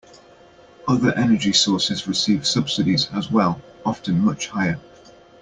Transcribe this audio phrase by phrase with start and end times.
[0.87, 4.79] Other energy sources receive subsidies as well, often much higher.